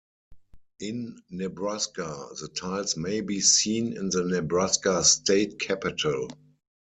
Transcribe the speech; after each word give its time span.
In 0.79 1.21
Nebraska, 1.29 2.29
the 2.41 2.47
tiles 2.47 2.97
may 2.97 3.21
be 3.21 3.39
seen 3.39 3.95
in 3.95 4.09
the 4.09 4.23
Nebraska 4.23 5.03
State 5.03 5.59
Capitol. 5.59 6.27